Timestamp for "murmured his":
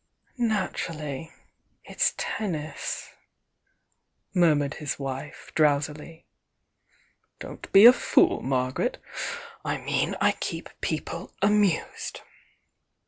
4.33-4.97